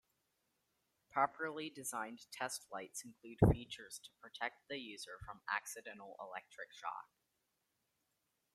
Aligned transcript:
Properly 1.11 1.69
designed 1.69 2.25
test 2.31 2.65
lights 2.71 3.03
include 3.05 3.37
features 3.53 3.99
to 4.03 4.09
protect 4.19 4.67
the 4.67 4.77
user 4.79 5.19
from 5.27 5.41
accidental 5.55 6.15
electric 6.27 6.73
shock. 6.73 7.05